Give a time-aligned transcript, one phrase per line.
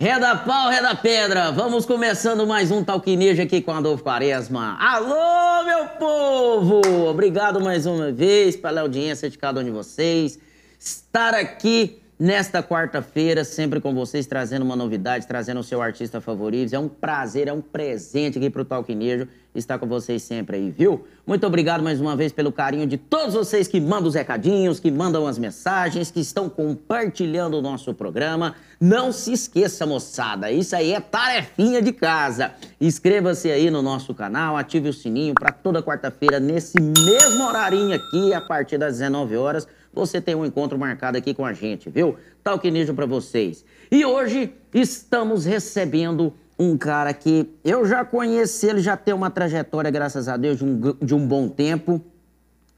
[0.00, 1.50] Reda pau, reda pedra.
[1.50, 4.78] Vamos começando mais um Talquinejo aqui com Adolfo Quaresma.
[4.78, 7.08] Alô, meu povo!
[7.08, 10.38] Obrigado mais uma vez pela audiência de cada um de vocês.
[10.78, 16.74] Estar aqui nesta quarta-feira, sempre com vocês, trazendo uma novidade, trazendo o seu artista favorito.
[16.74, 21.06] É um prazer, é um presente aqui pro Talquinejo estar com vocês sempre aí, viu?
[21.26, 24.90] Muito obrigado mais uma vez pelo carinho de todos vocês que mandam os recadinhos, que
[24.90, 28.54] mandam as mensagens, que estão compartilhando o nosso programa.
[28.80, 32.52] Não se esqueça, moçada, isso aí é tarefinha de casa.
[32.80, 38.32] Inscreva-se aí no nosso canal, ative o sininho para toda quarta-feira, nesse mesmo horarinho aqui,
[38.32, 39.66] a partir das 19 horas,
[39.98, 42.16] você tem um encontro marcado aqui com a gente, viu?
[42.42, 43.64] Talquinejo para vocês.
[43.90, 49.90] E hoje estamos recebendo um cara que eu já conheci, ele já tem uma trajetória,
[49.90, 52.00] graças a Deus, de um, de um bom tempo.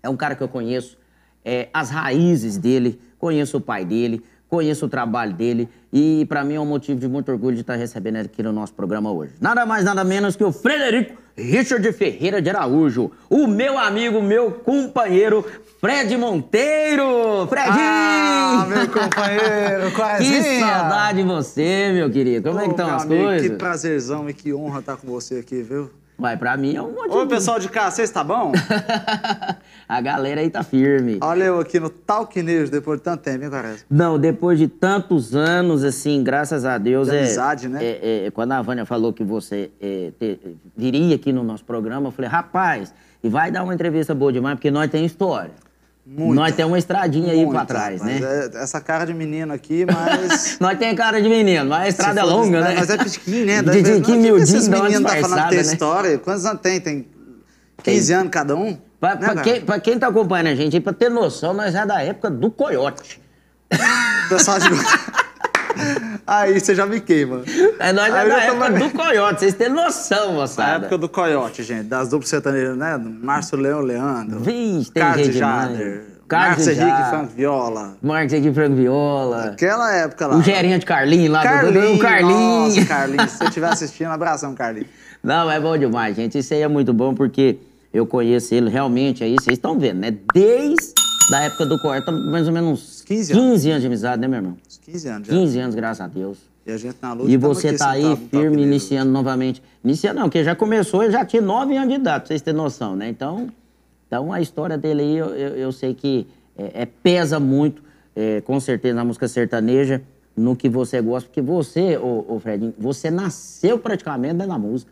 [0.03, 0.97] É um cara que eu conheço
[1.45, 6.55] é, as raízes dele, conheço o pai dele, conheço o trabalho dele e para mim
[6.55, 9.33] é um motivo de muito orgulho de estar recebendo ele aqui no nosso programa hoje.
[9.41, 14.51] Nada mais, nada menos que o Frederico Richard Ferreira de Araújo, o meu amigo, meu
[14.51, 15.47] companheiro
[15.81, 17.47] Fred Monteiro.
[17.49, 17.79] Fredinho!
[17.79, 20.25] Ah, meu companheiro, quase.
[20.25, 22.51] Que saudade de você, meu querido.
[22.51, 23.49] Como é que estão as amigo, coisas?
[23.49, 25.91] Que prazerzão e que honra estar com você aqui, viu?
[26.21, 27.23] Vai, pra mim é um motivo.
[27.23, 28.53] Ô, pessoal de cá, vocês tá bom?
[29.89, 31.19] A galera aí tá firme.
[31.23, 33.85] Olha eu aqui no Talquinejo depois de tanto tempo, hein, parece?
[33.91, 37.09] Não, depois de tantos anos, assim, graças a Deus.
[37.09, 37.83] De é, amizade, né?
[37.83, 42.09] é, é, quando a Vânia falou que você é, te- viria aqui no nosso programa,
[42.09, 42.93] eu falei, rapaz,
[43.25, 45.53] e vai dar uma entrevista boa demais, porque nós tem história.
[46.13, 46.35] Muita.
[46.35, 48.19] Nós temos uma estradinha aí pra trás, né?
[48.21, 50.57] É, essa cara de menino aqui, mas...
[50.61, 52.75] Nós tem cara de menino, mas a estrada é longa, né?
[52.77, 53.63] Mas é pequenininho, né?
[53.63, 55.65] De, de, que miudinho, esses meninos tá falando tem né?
[55.65, 56.19] história.
[56.19, 56.81] Quantos anos tem?
[56.81, 57.07] Tem
[57.85, 58.77] 15 anos cada um?
[58.99, 61.77] Pra, Né, pra quem, pra quem tá acompanhando a gente aí, pra ter noção, nós
[61.77, 63.21] é da época do coiote.
[64.29, 64.67] Pessoal de...
[66.27, 67.43] Aí você já me queima.
[67.79, 70.73] É, nós é da tô- época do coiote, vocês têm noção, Na moçada.
[70.87, 72.97] época do Coyote, gente, das duplas sertanejas, né?
[72.99, 74.41] Do Márcio Leão Leandro.
[74.41, 75.71] Vixe, tem Carlos gente demais.
[75.73, 76.03] Jader.
[76.29, 77.11] Carlos Marcos Henrique.
[77.11, 77.97] Franco Viola.
[78.01, 79.45] Marcos aqui, Franco Viola.
[79.47, 80.37] Aquela época lá.
[80.37, 81.99] O gerente Carlinho lá do Carlinhos.
[81.99, 82.31] o Carlinho.
[82.69, 83.31] Nossa, Carlinhos.
[83.33, 84.89] Se você estiver assistindo, abração, Carlinhos.
[85.23, 86.39] Não, é bom demais, gente.
[86.39, 87.59] Isso aí é muito bom porque
[87.93, 90.15] eu conheço ele realmente aí, vocês estão vendo, né?
[90.33, 90.95] Desde
[91.39, 94.37] a época do Corta, mais ou menos uns 15 15 anos de amizade, né, meu
[94.39, 94.57] irmão?
[94.67, 95.35] Uns 15 anos já.
[95.35, 96.39] 15 anos, graças a Deus.
[96.67, 97.31] E a gente na luta.
[97.31, 99.63] E você tá aí firme, iniciando novamente.
[99.85, 102.57] Iniciando não, porque já começou, ele já tinha 9 anos de idade, pra vocês terem
[102.61, 103.09] noção, né?
[103.09, 103.49] Então,
[104.07, 106.27] então a história dele aí, eu, eu, eu sei que
[106.57, 107.83] é, é- pesa muito,
[108.15, 110.03] é, com certeza, na música sertaneja,
[110.37, 114.91] no que você gosta, porque você, ô, ô Fredinho, você nasceu praticamente dentro da música.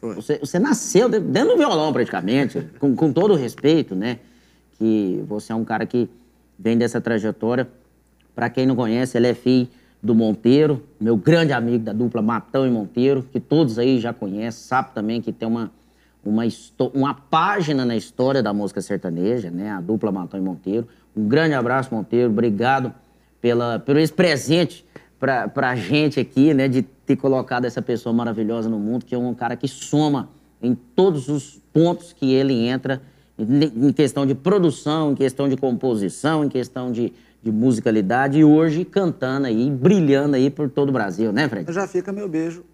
[0.00, 0.14] Foi.
[0.14, 4.18] Você, você nasceu de- dentro do violão, praticamente, com, com todo o respeito, né?
[4.78, 6.08] Que você é um cara que
[6.58, 7.68] vem dessa trajetória.
[8.34, 9.68] Pra quem não conhece, ele é filho
[10.02, 14.62] do Monteiro, meu grande amigo da dupla Matão e Monteiro, que todos aí já conhecem,
[14.62, 15.70] sabe também que tem uma,
[16.24, 16.44] uma,
[16.94, 19.70] uma página na história da música sertaneja, né?
[19.70, 20.86] A dupla Matão e Monteiro.
[21.16, 22.30] Um grande abraço, Monteiro.
[22.30, 22.92] Obrigado
[23.40, 24.84] pela, pelo esse presente
[25.18, 26.68] pra, pra gente aqui, né?
[26.68, 30.28] De ter colocado essa pessoa maravilhosa no mundo, que é um cara que soma
[30.62, 33.02] em todos os pontos que ele entra,
[33.38, 38.84] em, questão de produção, em questão de composição, em questão de, de musicalidade, e hoje
[38.84, 41.70] cantando aí, brilhando aí por todo o Brasil, né, Fred?
[41.72, 42.64] Já fica meu beijo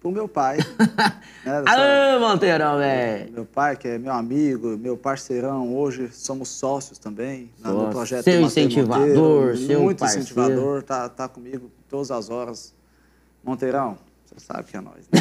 [0.00, 0.58] pro meu pai.
[1.44, 3.32] né, Alô, Monteirão, velho!
[3.32, 7.78] Meu pai, que é meu amigo, meu parceirão, hoje somos sócios também Sócio.
[7.78, 10.22] no projeto Seu incentivador, Monteiro, seu Muito parceiro.
[10.24, 12.74] incentivador, tá, tá comigo todas as horas.
[13.42, 15.08] Monteirão, você sabe que é nós.
[15.10, 15.20] Né?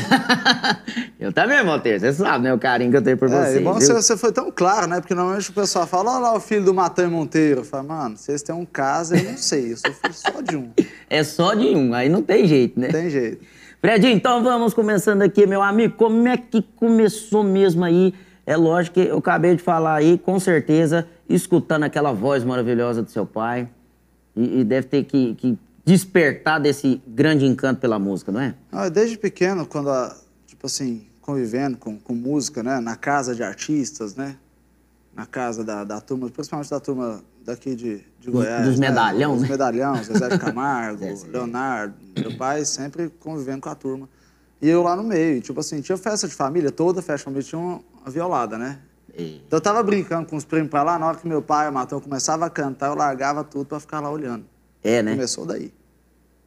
[1.19, 3.57] Eu também, Monteiro, você sabe, né, o carinho que eu tenho por você.
[3.57, 4.99] É, bom, você, você foi tão claro, né?
[4.99, 7.61] Porque normalmente o pessoal fala, olha lá o filho do Matão e Monteiro.
[7.61, 10.55] Eu falo, mano, vocês têm um caso, eu não sei, eu sou filho só de
[10.55, 10.71] um.
[11.07, 12.87] É só de um, aí não tem jeito, né?
[12.87, 13.45] Não tem jeito.
[13.79, 15.93] Fredinho, então vamos começando aqui, meu amigo.
[15.95, 18.13] Como é que começou mesmo aí?
[18.45, 23.11] É lógico que eu acabei de falar aí, com certeza, escutando aquela voz maravilhosa do
[23.11, 23.69] seu pai.
[24.35, 28.55] E, e deve ter que, que despertar desse grande encanto pela música, não é?
[28.71, 30.15] Ah, desde pequeno, quando, a,
[30.47, 32.79] tipo assim, convivendo com, com música, né?
[32.79, 34.35] Na casa de artistas, né?
[35.15, 38.65] Na casa da, da turma, principalmente da turma daqui de, de Goiás.
[38.67, 38.89] dos né?
[38.89, 39.47] medalhão, Os né?
[39.49, 41.93] medalhão, Zezé de Camargo, Leonardo.
[42.17, 44.09] Meu pai sempre convivendo com a turma.
[44.61, 45.39] E eu lá no meio.
[45.41, 48.79] Tipo assim, tinha festa de família, toda festa de família tinha uma, uma violada, né?
[49.17, 51.67] E- Então eu tava brincando com os primos pra lá, na hora que meu pai
[51.67, 54.45] e o Matão começava a cantar, eu largava tudo pra ficar lá olhando.
[54.85, 55.13] É, né?
[55.13, 55.73] Começou daí.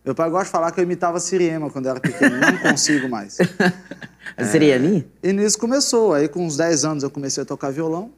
[0.04, 3.08] Meu pai gosta de falar que eu imitava Siriema quando eu era pequeno, não consigo
[3.08, 3.36] mais.
[4.50, 5.06] Seria ali?
[5.22, 6.14] E nisso começou.
[6.14, 8.12] Aí com uns 10 anos eu comecei a tocar violão.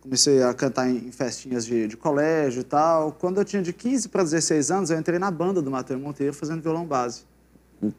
[0.00, 3.12] comecei a cantar em festinhas de, de colégio e tal.
[3.12, 6.32] Quando eu tinha de 15 para 16 anos, eu entrei na banda do Matheus Monteiro
[6.32, 7.22] fazendo violão base.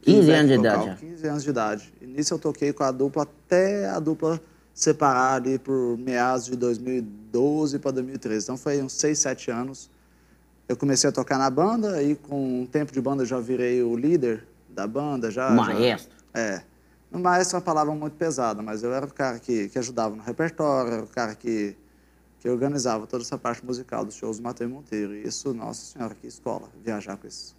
[0.02, 0.96] 15 anos de idade já?
[0.96, 1.94] 15 anos de idade.
[2.02, 4.40] E nisso eu toquei com a dupla até a dupla
[4.74, 8.46] separar ali por meados de 2012 para 2013.
[8.46, 9.90] Então foi uns 6, 7 anos.
[10.72, 13.84] Eu comecei a tocar na banda e com um tempo de banda eu já virei
[13.84, 15.30] o líder da banda.
[15.30, 16.16] Já, maestro.
[16.34, 16.62] Já, é.
[17.12, 20.16] O maestro é uma palavra muito pesada, mas eu era o cara que, que ajudava
[20.16, 21.76] no repertório, era o cara que,
[22.40, 25.14] que organizava toda essa parte musical dos shows do Matheus Monteiro.
[25.14, 27.54] E isso, nossa senhora, que escola, viajar com esses.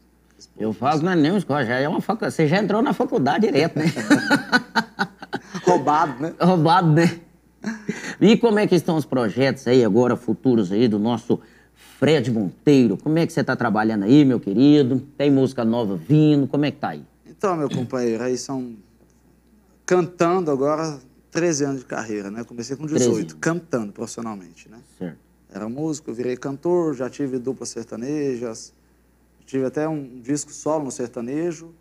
[0.56, 2.34] Eu falo, não é nem uma escola, já é uma faculdade.
[2.34, 3.84] Você já entrou na faculdade direto, né?
[5.66, 6.34] Roubado, né?
[6.40, 7.20] Roubado, né?
[8.18, 11.38] E como é que estão os projetos aí agora, futuros aí, do nosso
[12.02, 12.96] Fred Monteiro?
[12.96, 15.06] Como é que você está trabalhando aí, meu querido?
[15.16, 16.48] Tem música nova vindo?
[16.48, 17.04] Como é que tá aí?
[17.24, 18.74] Então, meu companheiro, aí são
[19.86, 20.98] cantando agora
[21.30, 22.42] 13 anos de carreira, né?
[22.42, 24.78] Comecei com 18, cantando profissionalmente, né?
[24.98, 25.16] Certo.
[25.48, 28.74] Era músico, virei cantor, já tive duplas sertanejas,
[29.46, 31.72] tive até um disco solo no sertanejo.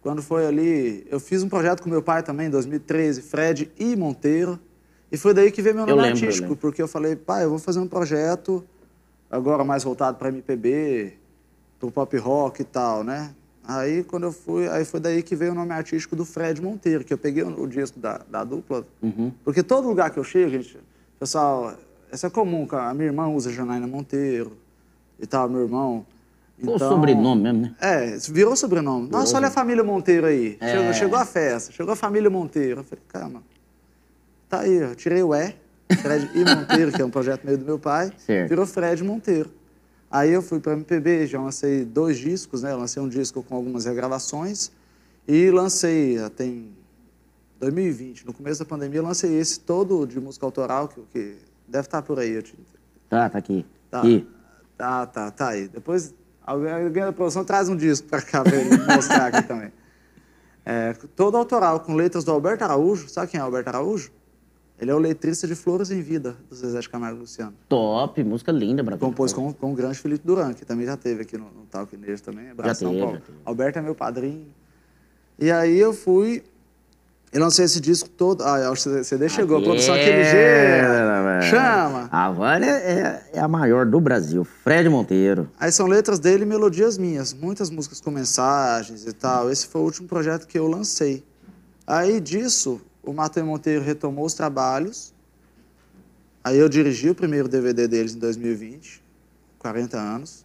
[0.00, 3.94] Quando foi ali, eu fiz um projeto com meu pai também, em 2013, Fred e
[3.94, 4.58] Monteiro.
[5.12, 7.50] E foi daí que veio meu nome lembro, artístico, eu porque eu falei, pai, eu
[7.50, 8.64] vou fazer um projeto
[9.30, 11.14] agora mais voltado para MPB,
[11.78, 13.34] para o pop rock e tal, né?
[13.66, 17.04] Aí quando eu fui, aí foi daí que veio o nome artístico do Fred Monteiro,
[17.04, 18.86] que eu peguei o, o disco da, da dupla.
[19.02, 19.32] Uhum.
[19.44, 20.78] Porque todo lugar que eu chego, gente,
[21.18, 21.74] pessoal,
[22.12, 24.56] isso é comum, a minha irmã usa Janaína Monteiro
[25.18, 26.06] e tal, meu irmão.
[26.58, 27.74] Então, o sobrenome mesmo, né?
[27.80, 29.06] É, virou sobrenome.
[29.06, 30.56] Virou Nossa, olha a família Monteiro aí.
[30.60, 30.72] É.
[30.72, 32.80] Chegou, chegou, a festa, chegou a família Monteiro.
[32.80, 33.42] Eu falei, calma,
[34.48, 35.54] tá aí, eu tirei o E,
[35.94, 38.48] Fred e Monteiro, que é um projeto meio do meu pai, certo.
[38.48, 39.50] virou Fred Monteiro.
[40.10, 42.72] Aí eu fui para MPB, já lancei dois discos, né?
[42.72, 44.70] Eu lancei um disco com algumas regravações
[45.26, 46.70] e lancei, até em
[47.58, 51.36] 2020, no começo da pandemia, lancei esse todo de música autoral, que, que
[51.66, 52.32] deve estar tá por aí.
[52.32, 52.56] Eu te...
[53.08, 53.66] Tá, tá aqui.
[53.90, 54.28] Tá, aqui.
[54.76, 55.68] tá, tá, tá aí.
[55.68, 59.72] Depois alguém, alguém da produção traz um disco para cá para mostrar aqui também.
[60.64, 63.08] É, todo autoral, com letras do Alberto Araújo.
[63.08, 64.10] Sabe quem é Alberto Araújo?
[64.78, 67.54] Ele é o letrista de Flores em Vida, do Zezé de Camargo Luciano.
[67.68, 69.06] Top, música linda, Brasil.
[69.06, 71.96] Compôs com, com o grande Felipe Duran, que também já teve aqui no, no Talk
[72.22, 72.50] também.
[72.50, 73.18] Abraço já São teve, Paulo.
[73.18, 73.38] já teve.
[73.44, 74.46] Alberto é meu padrinho.
[75.38, 76.42] E aí eu fui.
[77.32, 78.42] Eu lancei esse disco todo.
[78.42, 81.50] Ah, o CD chegou, a produção aquele jeito.
[81.50, 82.08] Chama!
[82.12, 85.50] Agora é, é, a maior do Brasil, Fred Monteiro.
[85.58, 87.34] Aí são letras dele e melodias minhas.
[87.34, 89.50] Muitas músicas com mensagens e tal.
[89.50, 91.24] Esse foi o último projeto que eu lancei.
[91.86, 95.14] Aí disso, o Matheus Monteiro retomou os trabalhos.
[96.44, 99.02] Aí eu dirigi o primeiro DVD deles em 2020,
[99.58, 100.44] 40 anos.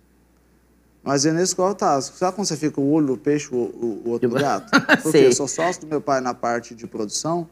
[1.04, 2.00] Mas é nesse qual tá.
[2.00, 4.70] Sabe quando você fica o olho do peixe, o, o, o outro do gato?
[5.02, 7.50] Porque eu sou sócio do meu pai na parte de produção,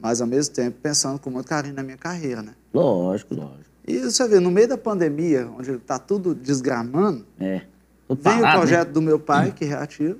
[0.00, 2.54] mas ao mesmo tempo pensando com muito carinho na minha carreira, né?
[2.74, 3.68] Lógico, lógico.
[3.86, 7.62] E você vê, no meio da pandemia, onde está tudo desgramando, é,
[8.06, 8.92] tudo vem parado, o projeto né?
[8.92, 10.18] do meu pai, que reativa,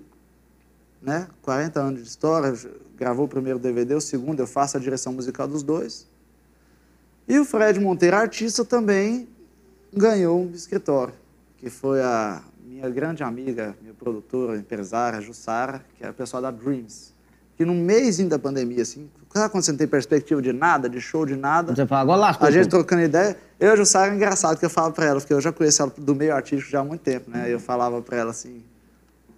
[1.03, 1.27] né?
[1.43, 2.55] 40 anos de história,
[2.99, 6.07] gravou o primeiro DVD, o segundo eu faço a direção musical dos dois.
[7.29, 9.29] E o Fred Monteiro, artista, também
[9.93, 11.15] ganhou um escritório,
[11.57, 16.51] que foi a minha grande amiga, minha produtora, empresária, Jussara, que é a pessoal da
[16.51, 17.13] Dreams.
[17.57, 21.01] Que no mês da pandemia, assim, sabe quando você não tem perspectiva de nada, de
[21.01, 21.75] show, de nada?
[21.75, 22.47] Você fala, agora lascou.
[22.47, 23.37] A gente trocando ideia.
[23.59, 25.83] Eu e a Jussara é engraçado que eu falo para ela, porque eu já conheço
[25.83, 27.53] ela do meio artístico já há muito tempo, né?
[27.53, 28.63] Eu falava para ela assim,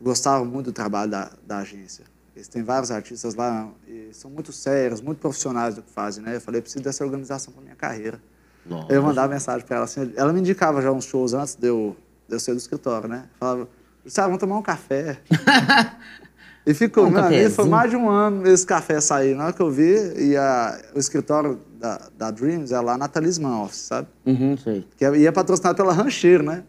[0.01, 2.05] gostava muito do trabalho da, da agência.
[2.41, 6.37] Eles têm vários artistas lá e são muito sérios, muito profissionais do que fazem, né?
[6.37, 8.19] Eu falei, preciso dessa organização para minha carreira.
[8.65, 8.91] Nossa.
[8.91, 11.95] Eu mandava mensagem para ela assim, ela me indicava já uns shows antes de eu,
[12.27, 13.27] de eu ser do escritório, né?
[13.39, 13.69] Falava,
[14.07, 15.19] sabe, vamos tomar um café.
[16.65, 19.35] e ficou, um meu amigo, foi mais de um ano esse café sair.
[19.35, 23.07] Na hora que eu vi, e a, o escritório da, da Dreams é lá na
[23.07, 24.09] Talismã Office, sabe?
[24.25, 24.89] Uhum, sei.
[24.97, 26.65] Que ia é patrocinado pela Rancheiro, né?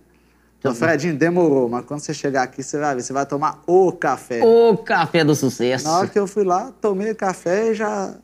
[0.62, 3.91] Então, Fredinho, demorou, mas quando você chegar aqui, você vai ver, você vai tomar o
[3.91, 4.46] café.
[4.46, 5.86] O café do sucesso.
[5.86, 8.15] Na hora que eu fui lá, tomei café e já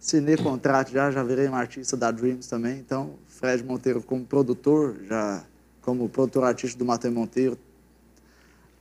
[0.00, 2.80] assinei contrato, já, já virei um artista da Dreams também.
[2.80, 5.44] Então, Fred Monteiro como produtor, já
[5.80, 7.56] como produtor artístico do Matheus Monteiro,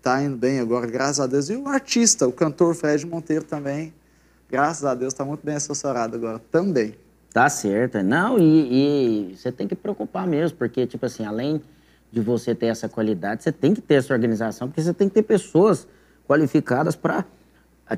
[0.01, 1.47] tá indo bem agora, graças a Deus.
[1.51, 3.93] E o artista, o cantor Fred Monteiro também,
[4.49, 6.95] graças a Deus, está muito bem assessorado agora também.
[7.31, 8.01] Tá certo.
[8.01, 11.61] Não, e, e você tem que preocupar mesmo, porque, tipo assim, além
[12.11, 15.13] de você ter essa qualidade, você tem que ter essa organização, porque você tem que
[15.13, 15.87] ter pessoas
[16.27, 17.25] qualificadas para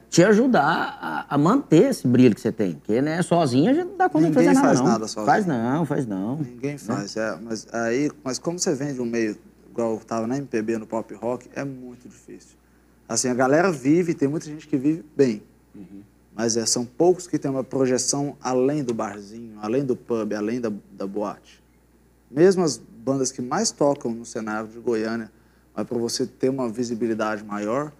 [0.09, 2.75] te ajudar a, a, manter esse brilho que você tem.
[2.75, 4.91] Porque, né, sozinha a gente não dá conta Ninguém de fazer faz nada, não.
[4.93, 5.25] nada sozinho.
[5.25, 6.37] Faz não, faz não.
[6.37, 7.37] Ninguém faz, é.
[7.41, 9.37] Mas, aí, mas como você vem de um meio,
[9.69, 12.57] igual eu estava na MPB, no pop rock, é muito difícil.
[13.07, 15.43] Assim, a galera vive, tem muita gente que vive bem.
[15.75, 16.01] Uhum.
[16.33, 20.61] Mas é, são poucos que têm uma projeção além do barzinho, além do pub, além
[20.61, 21.61] da, da boate.
[22.29, 25.31] Mesmo as bandas que mais tocam no cenário de Goiânia,
[25.75, 27.91] mas para você ter uma visibilidade maior,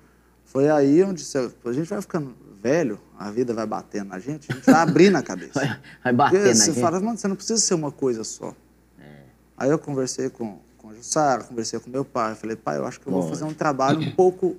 [0.46, 4.52] foi aí onde você, a gente vai ficando velho, a vida vai batendo na gente,
[4.52, 5.60] a gente vai abrindo a cabeça.
[6.04, 6.82] Vai, vai Porque na você gente.
[6.82, 8.54] fala, mano, você não precisa ser uma coisa só.
[9.58, 13.00] Aí eu conversei com, com a Jussara, conversei com meu pai, falei, pai, eu acho
[13.00, 14.56] que eu vou fazer um trabalho um pouco,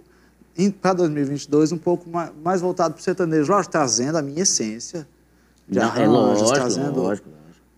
[0.80, 5.06] para 2022, um pouco mais, mais voltado para o sertanejo, lógico, trazendo a minha essência
[5.68, 7.00] de Não, é arranjos, lógico, trazendo...
[7.00, 7.28] lógico.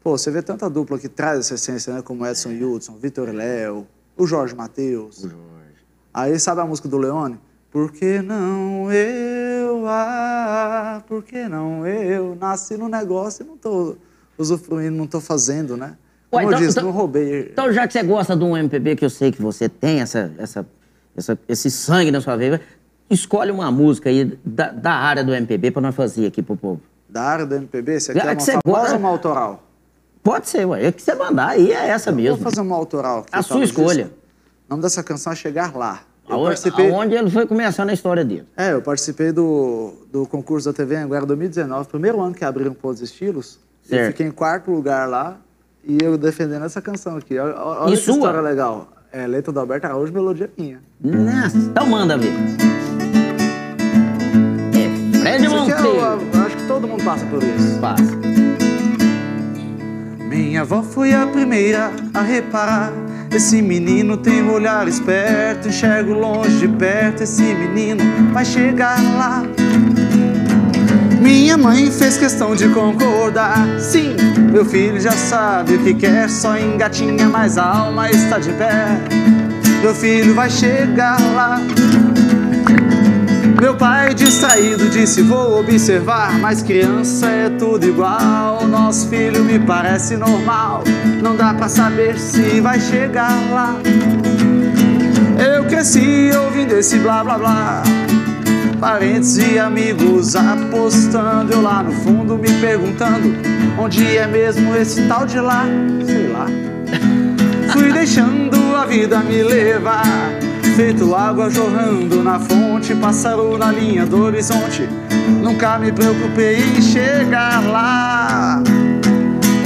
[0.04, 2.02] Pô, você vê tanta dupla que traz essa essência, né?
[2.02, 3.87] Como Edson Hudson, Vitor Léo,
[4.18, 5.26] o Jorge Matheus.
[6.12, 7.40] Aí sabe a música do Leone?
[7.70, 12.37] Por que não eu, ah, por que não eu?
[12.38, 13.96] Nasci no negócio e não tô
[14.38, 15.96] usufruindo, não tô fazendo, né?
[16.32, 17.49] Ué, Como então- eu disse, então- não roubei.
[17.50, 20.30] Então, já que você gosta de um MPB, que eu sei que você tem essa,
[20.38, 20.66] essa,
[21.16, 22.61] essa- esse sangue na sua veia,
[23.11, 26.80] escolhe uma música aí da, da área do MPB para nós fazer aqui pro povo.
[27.08, 29.62] Da área do MPB, você É quer que uma você famosa gosta- ou uma autoral?
[30.25, 30.87] Pode ser, ué.
[30.87, 32.37] É que você mandar aí, é essa mesmo.
[32.38, 33.25] Vou fazer uma autoral.
[33.31, 34.04] A sua escolha.
[34.04, 34.16] disso.
[34.66, 36.00] O nome dessa canção é Chegar Lá.
[36.26, 36.90] Eu Aonde, participei...
[36.90, 38.47] aonde ele foi começando a história dele.
[38.57, 43.02] É, eu participei do, do concurso da TV Anguera 2019, primeiro ano que abriram Pôs
[43.02, 43.59] Estilos.
[43.85, 44.07] Eu Certo.
[44.12, 45.37] fiquei em quarto lugar lá
[45.87, 47.38] e eu defendendo essa canção aqui.
[47.38, 48.14] Olha, olha E que sua?
[48.14, 48.88] história legal.
[49.12, 50.81] É letra do Alberto Araújo, melodia minha.
[50.99, 52.33] Nossa, então manda ver.
[54.73, 55.83] É Fred é, Monteiro.
[55.83, 55.97] o-
[56.37, 57.78] eu acho que todo mundo passa por isso.
[57.81, 58.24] Passa.
[60.28, 62.93] Minha avó foi a primeira a reparar.
[63.31, 67.23] Esse menino tem um olhar esperto, enxergo longe de perto.
[67.23, 68.02] Esse menino
[68.33, 69.43] vai chegar lá.
[71.21, 73.66] Minha mãe fez questão de concordar.
[73.78, 74.14] Sim,
[74.52, 78.99] meu filho já sabe o que quer, só engatinha, mas a alma está de pé.
[79.83, 81.61] Meu filho vai chegar lá.
[83.61, 88.66] Meu pai distraído disse vou observar Mas criança é tudo igual.
[88.66, 90.82] Nosso filho me parece normal.
[91.23, 93.76] Não dá pra saber se vai chegar lá.
[95.38, 97.82] Eu cresci ouvindo esse blá blá blá.
[98.80, 103.34] Parentes e amigos apostando Eu lá no fundo me perguntando
[103.78, 105.64] Onde é mesmo esse tal de lá?
[106.04, 106.46] Sei lá.
[107.73, 110.04] Fui deixando a vida me levar
[110.76, 114.88] Feito água jorrando na fonte Pássaro na linha do horizonte.
[115.40, 118.61] Nunca me preocupei em chegar lá.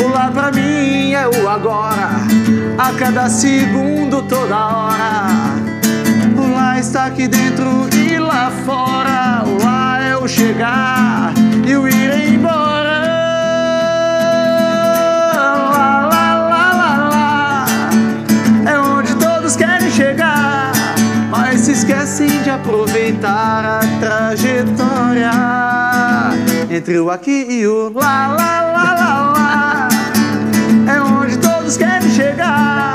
[0.05, 2.11] O lá pra mim é o agora
[2.77, 5.29] A cada segundo, toda hora.
[6.37, 11.33] O lá está aqui dentro e lá fora O lá é o chegar.
[11.67, 12.68] E o ir embora
[21.69, 25.31] se esquecem de aproveitar a trajetória
[26.71, 29.89] entre o aqui e o lá, lá, lá, lá, lá.
[30.91, 32.95] É onde todos querem chegar,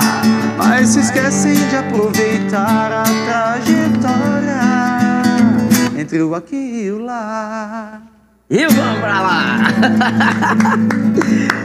[0.58, 4.64] mas se esquecem de aproveitar a trajetória
[5.96, 8.02] entre o aqui e o lá.
[8.50, 9.58] E vamos pra lá.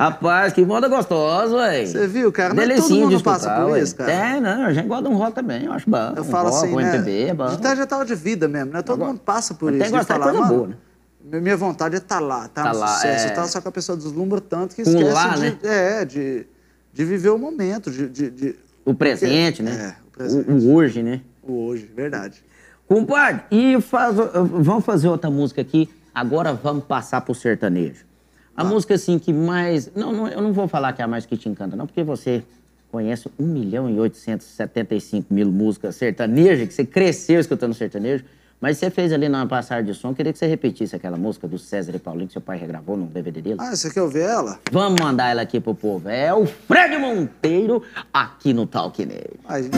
[0.00, 1.84] Rapaz, que moda gostosa, ué.
[1.84, 2.54] Você viu, cara?
[2.54, 4.10] Não é todo mundo passa por isso, cara.
[4.10, 6.12] É, não, a gente gosta de um rock também, eu acho bom.
[6.16, 6.94] Eu um falo rock, assim, um né?
[6.96, 7.46] MPB é bom.
[7.48, 8.80] De trajetória de vida mesmo, né?
[8.82, 9.82] Todo Agora, mundo passa por isso.
[9.82, 11.38] tem gostar de falar, coisa boa, né?
[11.40, 13.28] Minha vontade é estar lá, tá, Tá no lá, sucesso é.
[13.28, 15.58] e tal, só que a pessoa deslumbra tanto que esquece lá, de, né?
[15.64, 16.46] é, de,
[16.94, 19.94] de viver o momento, de, de, de- O presente, Porque- né?
[19.96, 20.50] é, o presente.
[20.50, 21.20] O, o hoje, né?
[21.42, 22.42] o hoje, verdade.
[22.88, 25.88] Compadre, e faz, vamos fazer outra música aqui.
[26.14, 28.08] Agora vamos passar pro sertanejo.
[28.56, 29.90] A música, assim, que mais...
[29.94, 32.02] Não, não, eu não vou falar que é a mais que te encanta, não, porque
[32.02, 32.42] você
[32.90, 38.24] conhece 1 milhão e 875 mil músicas sertanejas, que você cresceu escutando sertanejo,
[38.60, 41.58] mas você fez ali na passagem de som, queria que você repetisse aquela música do
[41.58, 43.56] César e Paulinho, que seu pai regravou no DVD dele.
[43.58, 44.58] Ah, você quer ouvir ela?
[44.70, 46.08] Vamos mandar ela aqui pro povo.
[46.08, 49.30] É o Fred Monteiro, aqui no Talk Ney.
[49.48, 49.70] Ai,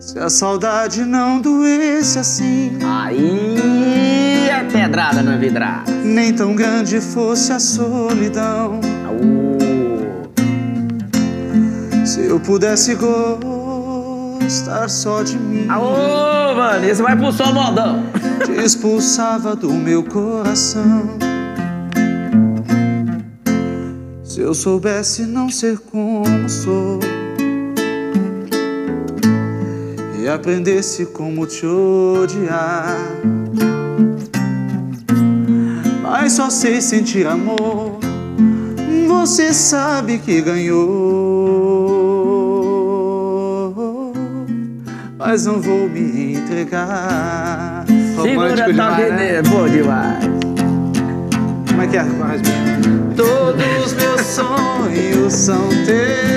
[0.00, 5.92] se a saudade não doesse assim, Aí é pedrada na vidraça.
[5.92, 8.80] nem tão grande fosse a solidão.
[9.06, 9.58] Aô.
[12.06, 15.66] Se eu pudesse gostar só de mim.
[15.68, 18.04] Aô, mano, esse vai pro som modão.
[18.46, 21.18] te expulsava do meu coração.
[24.22, 27.00] Se eu soubesse não ser como sou
[30.28, 32.98] e aprendesse como te odiar,
[36.02, 37.98] mas só sei sentir amor.
[39.08, 40.84] Você sabe que ganhou,
[45.16, 47.86] mas não vou me entregar.
[47.86, 49.16] Segura Romântico Talk demais, né?
[49.16, 49.42] Neja.
[49.48, 50.24] Bom demais.
[51.70, 52.02] Como é que é?
[52.04, 52.52] Mais bem.
[53.16, 56.28] Todos meus sonhos são teus,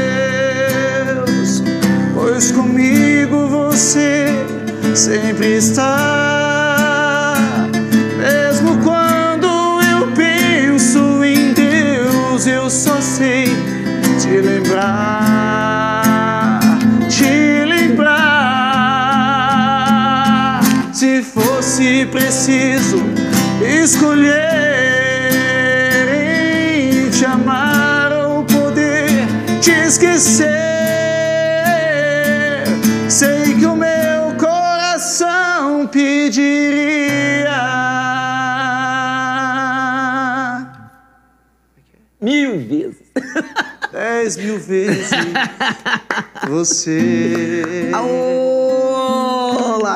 [2.15, 7.35] pois comigo você sempre está.
[8.17, 13.45] Mesmo quando eu penso em Deus, eu só sei
[14.19, 16.59] te lembrar,
[17.09, 18.31] te lembrar.
[20.93, 23.01] Se fosse preciso
[23.61, 24.51] escolher
[27.21, 29.27] te amar ou poder
[29.61, 30.70] te esquecer,
[36.31, 37.51] pediria
[42.21, 43.01] Mil vezes.
[43.91, 45.09] dez mil vezes
[46.47, 47.89] você.
[47.93, 48.50] Aô,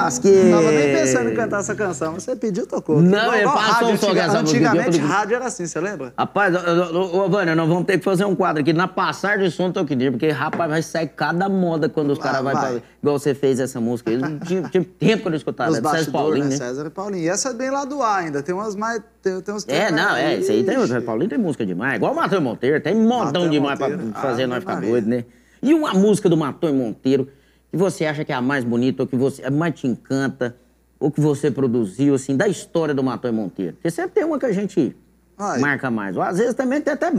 [0.05, 0.49] lasqueira.
[0.51, 3.01] Tava nem pensando em cantar essa canção, mas você pediu, tocou.
[3.01, 6.13] Não, igual passou um som música, Antigamente, eu- rádio era assim, você lembra?
[6.17, 9.71] Rapaz, ô, Vânia, nós vamos ter que fazer um quadro aqui na passagem de som
[9.71, 12.71] Toquininha, porque, rapaz, vai sair cada moda quando os Vai, caras vão vai.
[12.73, 12.81] pra...
[13.01, 14.11] Igual você fez essa música.
[14.11, 14.17] aí.
[14.45, 15.71] Tinha, tinha tempo que eu não escutava.
[15.71, 16.51] Os É do César Paulinho, né?
[16.51, 16.57] né?
[16.57, 17.23] César e Paulinho.
[17.23, 18.41] E essa é bem lá do ar ainda.
[18.41, 19.01] Tem umas mais.
[19.21, 20.77] Tem, tem uns É, não, é, isso aí tem.
[20.77, 20.81] O.
[20.81, 21.95] César Paulinho tem música demais.
[21.95, 25.07] Igual o Matheus Monteiro, tem montão Matheus demais Monteiro, pra fazer Ave nós ficar doido,
[25.07, 25.23] né?
[25.61, 27.27] E uma música do Matheus Monteiro
[27.75, 30.55] que você acha que é a mais bonita, ou que você mais te encanta,
[30.97, 33.73] ou que você produziu, assim, da história do Matheus Monteiro?
[33.73, 34.95] Porque sempre tem uma que a gente
[35.37, 35.59] Ai.
[35.59, 36.15] marca mais.
[36.15, 37.11] Ou às vezes também tem até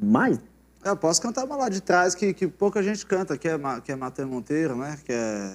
[0.00, 0.38] mais.
[0.84, 3.90] Eu posso cantar uma lá de trás que, que pouca gente canta, que é, que
[3.90, 4.96] é Matheus Monteiro, né?
[5.04, 5.54] Que é.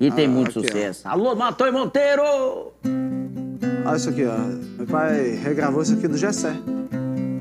[0.00, 0.72] E tem Ah, muito aqui, ó.
[0.72, 1.06] sucesso.
[1.08, 2.22] Alô, Matheus Monteiro!
[3.84, 4.38] Olha isso aqui, ó.
[4.78, 6.54] Meu pai regravou isso aqui do Gessé.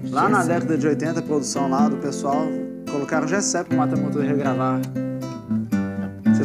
[0.10, 0.54] Lá na Gessé.
[0.56, 2.46] década de 80, a produção lá do pessoal
[2.92, 4.82] colocaram Gessé pro Matheus Monteiro regravar.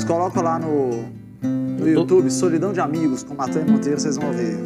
[0.02, 1.04] Vocês colocam lá no,
[1.42, 4.58] no YouTube Solidão de Amigos com Matheus Monteiro, vocês vão ver.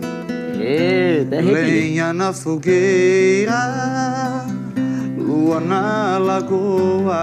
[0.58, 1.42] Eita, é.
[1.42, 3.52] Lenha na fogueira,
[5.18, 7.14] lua na lagoa,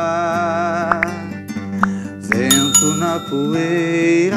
[2.20, 4.36] vento na poeira,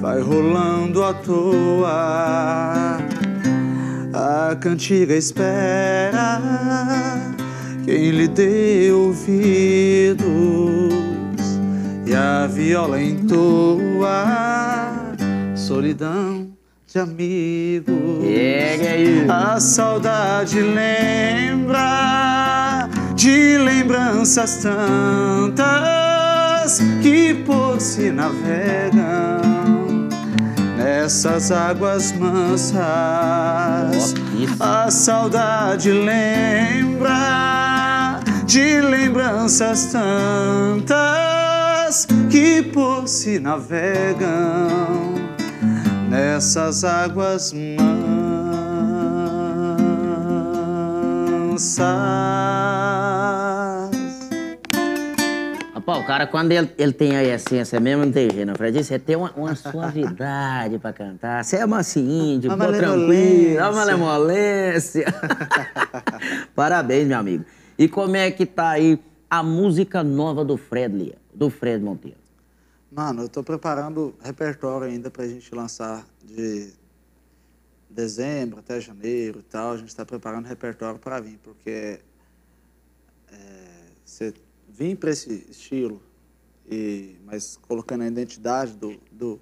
[0.00, 2.98] vai rolando à toa.
[4.12, 6.40] A cantiga espera
[7.84, 8.92] quem lhe dê
[12.24, 14.24] ouvidos e a viola entoa
[15.56, 16.48] solidão
[16.86, 18.24] de amigos.
[18.24, 19.30] É, que é isso.
[19.30, 21.78] A saudade lembra
[23.14, 25.64] de lembranças tantas
[27.02, 29.40] que por si navegam
[30.76, 32.84] nessas águas mansas.
[34.60, 37.10] A saudade lembra
[38.46, 41.43] de lembranças tantas
[42.30, 45.14] que por si navegam
[46.08, 47.52] nessas águas
[51.52, 51.84] mansas.
[55.74, 58.54] Rapaz, o cara, quando ele, ele tem a essência mesmo, não tem jeito, não.
[58.54, 61.44] Fred, você tem uma, uma suavidade pra cantar.
[61.44, 65.04] Você é mansinho, de boa, tranquilo, uma malemolência.
[66.56, 67.44] Parabéns, meu amigo.
[67.78, 72.18] E como é que tá aí a música nova do Fred Lia, do Fred Monteiro?
[72.90, 76.72] Mano, eu tô preparando repertório ainda pra gente lançar de
[77.90, 79.72] dezembro até janeiro e tal.
[79.72, 82.00] A gente tá preparando repertório pra vir, porque
[83.28, 84.32] é, você
[84.68, 86.00] vir pra esse estilo,
[86.70, 89.40] e, mas colocando a identidade do, do,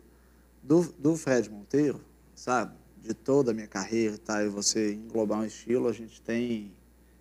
[0.62, 2.00] do, do Fred Monteiro,
[2.34, 2.74] sabe?
[3.00, 6.72] De toda a minha carreira e tal, e você englobar um estilo, a gente tem,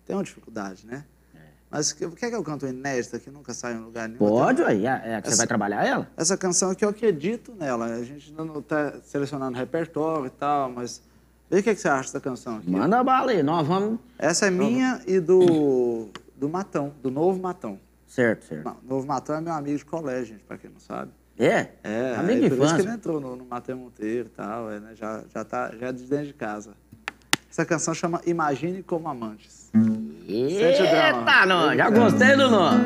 [0.04, 1.04] tem uma dificuldade, né?
[1.72, 4.18] Mas que- quer que eu canto inédita que nunca sai em lugar nenhum?
[4.18, 4.84] Pode, aí.
[4.86, 6.06] É, é que você Essa- vai trabalhar ela?
[6.16, 7.86] Essa canção aqui eu acredito nela.
[7.86, 11.00] A gente ainda não está selecionando repertório e tal, mas
[11.50, 12.70] vê o que, que você acha dessa canção aqui.
[12.70, 13.98] Manda bala aí, nós vamos.
[14.18, 17.80] Essa é minha e do, do Matão, do Novo Matão.
[18.06, 18.64] Certo, certo.
[18.66, 21.10] Não, Novo Matão é meu amigo de colégio, gente, pra quem não sabe.
[21.38, 21.68] É?
[21.82, 22.90] É, Amigo de por isso que ele infância.
[22.94, 26.02] entrou no, no Mateu Monteiro e tal, é, né, já, já, tá, já é de
[26.04, 26.72] dentro de casa.
[27.50, 29.70] Essa canção chama Imagine Como Amantes.
[30.32, 31.18] Sente o drama.
[31.18, 32.84] Eita, não, já gostei do nome.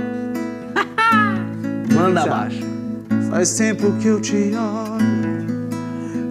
[1.94, 2.60] Manda você abaixo.
[3.30, 5.68] Faz tempo que eu te olho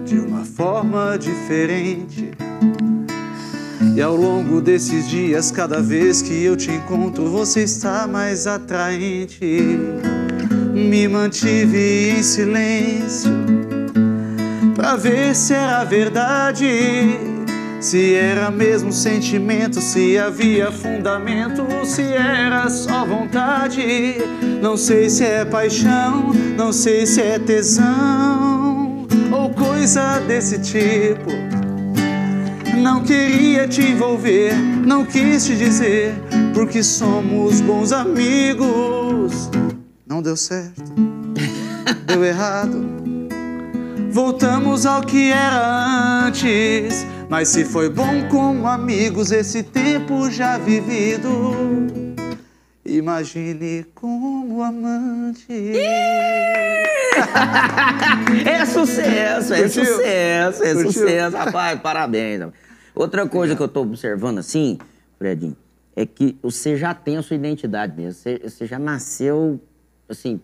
[0.04, 2.32] de uma forma diferente.
[3.94, 9.78] E ao longo desses dias, cada vez que eu te encontro, você está mais atraente.
[10.74, 13.32] Me mantive em silêncio
[14.74, 17.35] pra ver se era verdade.
[17.86, 24.16] Se era mesmo sentimento, se havia fundamento, se era só vontade.
[24.60, 31.30] Não sei se é paixão, não sei se é tesão, ou coisa desse tipo.
[32.76, 34.52] Não queria te envolver,
[34.84, 36.12] não quis te dizer,
[36.54, 39.48] porque somos bons amigos.
[40.04, 40.82] Não deu certo,
[42.04, 42.84] deu errado.
[44.10, 47.06] Voltamos ao que era antes.
[47.28, 51.28] Mas se foi bom como amigos esse tempo já vivido,
[52.84, 55.72] imagine como amante.
[58.46, 59.84] é sucesso, é Curtiu?
[59.84, 60.92] sucesso, é Curtiu?
[60.92, 62.46] sucesso, rapaz, parabéns.
[62.94, 64.78] Outra coisa que eu tô observando assim,
[65.18, 65.56] Fredinho,
[65.96, 68.12] é que você já tem a sua identidade mesmo.
[68.12, 69.60] Você, você já nasceu,
[70.08, 70.40] assim,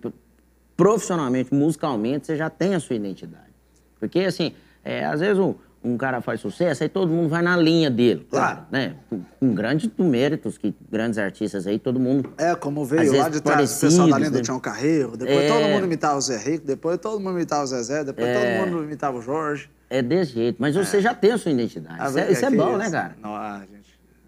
[0.76, 3.52] profissionalmente, musicalmente, você já tem a sua identidade.
[4.00, 4.52] Porque, assim,
[4.84, 8.26] é, às vezes um, um cara faz sucesso, aí todo mundo vai na linha dele,
[8.30, 8.94] claro, né?
[9.10, 13.76] Com, grandes méritos, que grandes artistas aí, todo mundo É, como veio lá de trás
[13.76, 14.42] o pessoal da linha do né?
[14.42, 15.48] Tião Carreiro, depois É.
[15.48, 18.58] todo mundo imitava o Zé Rico, depois todo mundo imitava o Zezé, depois É.
[18.60, 19.68] todo mundo imitava o Jorge.
[19.90, 21.96] É desse jeito, mas você já tem a sua identidade.
[21.98, 22.78] Ah, isso é, isso é que bom, isso?
[22.78, 23.16] né, cara?
[23.22, 23.82] Não, ah, gente.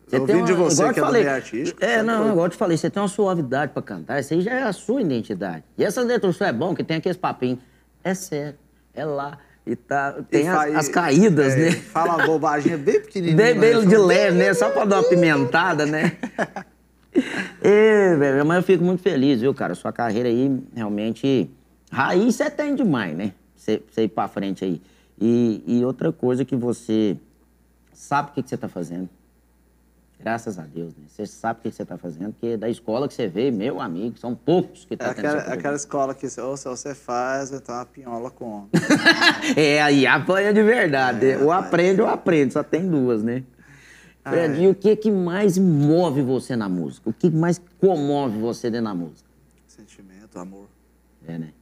[0.06, 1.84] Você Ouvindo tem de uma- você igual eu que é do falei, meio artístico.
[1.84, 4.52] É, não, igual eu te falei, você tem uma suavidade pra cantar, isso aí já
[4.52, 5.64] é a sua identidade.
[5.78, 7.58] E essas letras é bom, que tem aqueles papinhos.
[8.02, 8.58] É sério,
[8.92, 9.38] é lá.
[9.66, 11.72] E tá, tem E as, fa- as caídas, é, né?
[11.72, 13.37] Fala uma bobagem bem pequenininha.
[13.37, 13.87] Bem, bem né?
[13.87, 14.53] de leve, né?
[14.53, 16.12] Só pra dar uma pimentada, né?
[17.62, 19.74] É, velho, mas eu fico muito feliz, viu, cara?
[19.77, 21.48] Sua carreira aí, realmente...
[21.90, 23.33] Raiz você tem demais, né?
[23.55, 24.83] Você, você ir pra frente aí.
[25.20, 27.16] E, e outra coisa que você
[27.92, 29.09] sabe o que, que você tá fazendo.
[30.24, 31.04] Graças a Deus, né?
[31.06, 34.18] Você sabe o que, você tá fazendo, porque da escola que você veio, meu amigo,
[34.18, 37.74] são poucos que É tá tendo aquela, aquela escola que ou se você faz, então
[37.74, 38.70] a pinhola come.
[39.54, 41.32] É, aí apanha de verdade.
[41.32, 43.44] É, ou aprende ou aprende, só tem duas, né?
[44.22, 44.62] Fred, Ah, é.
[44.62, 47.10] e o que que mais move você na música?
[47.10, 49.28] O que mais comove você dentro da música?
[49.68, 50.68] Sentimento, amor.
[51.28, 51.52] É, né?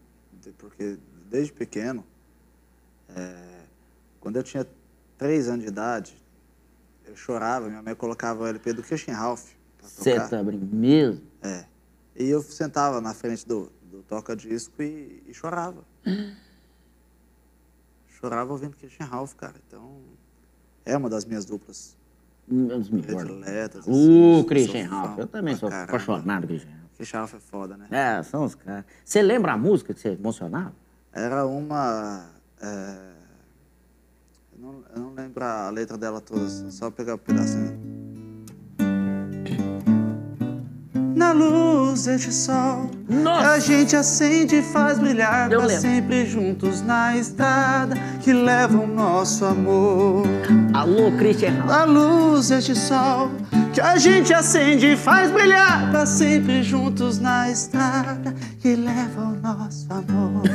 [0.56, 0.96] Porque
[1.28, 2.04] desde pequeno,
[3.16, 3.34] é,
[4.20, 4.64] quando eu tinha
[5.18, 6.21] três anos de idade,
[7.12, 11.22] eu chorava, minha mãe colocava o LP do pra Você tá brincando mesmo?
[11.42, 11.66] É.
[12.16, 15.84] E eu sentava na frente do, do toca-disco e, e chorava.
[18.08, 19.54] chorava ouvindo Christian Ralph, cara.
[19.66, 20.00] Então,
[20.84, 21.96] é uma das minhas duplas
[22.48, 23.14] Um dos melhores.
[23.14, 23.84] prediletas.
[23.86, 25.18] O assim, Christian Ralph.
[25.18, 25.88] Eu também sou caramba.
[25.90, 26.96] apaixonado Christian Ralph.
[26.96, 27.88] Christian Ralph é foda, né?
[27.90, 28.84] É, são os caras.
[29.04, 30.74] Você lembra a música que você emocionava?
[31.12, 32.30] Era uma.
[32.60, 33.11] é,
[34.62, 37.76] não, eu não lembro a letra dela toda, só pegar o pedacinho.
[41.16, 43.50] Na luz deste sol, Nossa!
[43.50, 49.44] a gente acende e faz brilhar pra sempre juntos na estrada que leva o nosso
[49.44, 50.24] amor.
[50.72, 51.70] Alô, Christian Ralph.
[51.70, 53.30] A luz deste sol
[53.72, 59.36] que a gente acende e faz brilhar pra sempre juntos na estrada que leva o
[59.36, 60.42] nosso amor.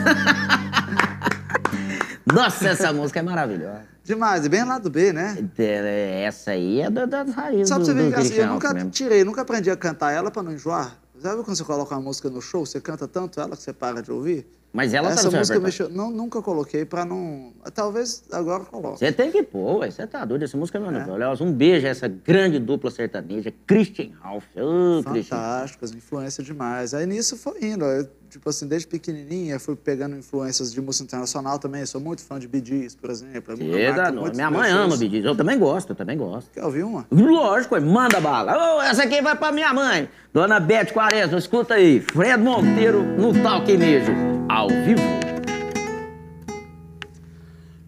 [2.26, 3.97] Nossa, essa música é maravilhosa.
[4.08, 5.38] Demais, e bem lá do B, né?
[5.58, 8.74] É, Essa aí é da- das raízes Só do, você ver assim, Christian eu nunca
[8.74, 8.90] mesmo.
[8.90, 10.98] tirei, nunca aprendi a cantar ela pra não enjoar.
[11.20, 14.02] Sabe quando você coloca uma música no show, você canta tanto ela que você para
[14.02, 14.48] de ouvir?
[14.72, 17.52] Mas ela tá Essa seu música mexeu, não, nunca coloquei pra não.
[17.74, 19.00] Talvez agora coloque.
[19.00, 19.90] Você tem que pôr, ué.
[19.90, 20.44] Você tá doido.
[20.44, 21.14] Essa música é maravilhosa.
[21.16, 24.44] Aliás, um beijo a essa grande dupla sertaneja, Christian Ralph.
[24.54, 25.38] Christian.
[25.38, 26.94] Fantásticas, influência demais.
[26.94, 27.84] Aí nisso foi indo.
[27.86, 31.82] Eu, tipo assim, desde pequenininha fui pegando influências de música internacional também.
[31.82, 33.54] Eu sou muito fã de Bee Gees, por exemplo.
[33.54, 34.98] É muito Minha mãe ama.
[34.98, 35.26] Bee Gees.
[35.26, 36.52] Eu também gosto, eu também gosto.
[36.52, 37.06] Quer ouvir uma?
[37.12, 38.78] Lógico, manda bala.
[38.78, 40.10] Ô, essa aqui vai pra minha mãe.
[40.34, 42.00] Dona Beth Quaresma, escuta aí.
[42.00, 44.12] Fred Monteiro no Talquinejo,
[44.50, 45.02] ao vivo.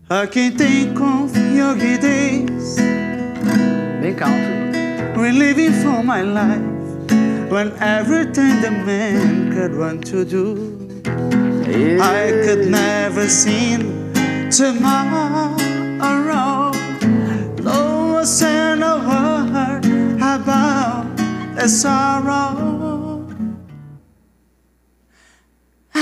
[0.10, 0.91] A quem tem
[1.56, 2.78] yogi days,
[4.02, 5.13] Bem country.
[5.15, 6.63] reliving for my life,
[7.49, 10.77] when everything the man could want to do.
[11.99, 14.13] I could never seem
[14.51, 15.57] tomorrow.
[17.63, 19.85] No one said a word
[20.17, 21.17] about
[21.55, 23.25] the sorrow.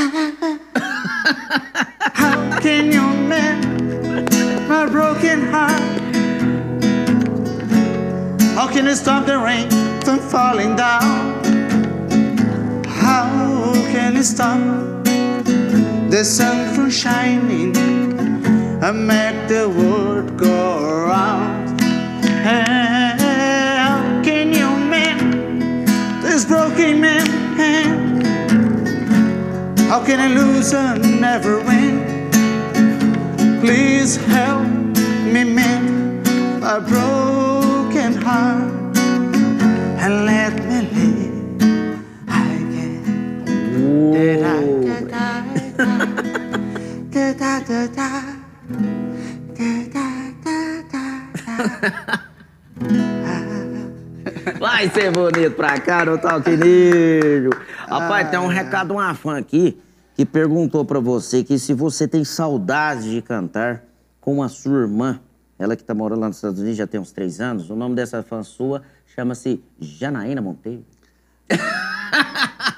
[2.14, 4.30] How can you mend
[4.68, 5.82] my broken heart?
[8.56, 9.70] How can you stop the rain
[10.02, 11.37] from falling down?
[13.08, 14.60] How can you stop
[16.12, 17.74] the sun from shining
[18.84, 21.80] and make the world go round?
[22.44, 25.88] How can you mend
[26.22, 27.28] this broken man?
[29.88, 31.96] How can I lose and never win?
[33.62, 34.68] Please help
[35.34, 36.28] me mend
[36.60, 38.67] my broken heart
[54.58, 57.50] Vai ser bonito pra cá no Talquinejo.
[57.80, 59.78] Rapaz, tem um recado, uma fã aqui,
[60.16, 63.84] que perguntou pra você que se você tem saudade de cantar
[64.22, 65.20] com a sua irmã,
[65.60, 67.96] ela que tá morando lá nos Estados Unidos já tem uns três anos, o nome
[67.96, 68.82] dessa fã sua
[69.14, 70.86] chama-se Janaína Monteiro.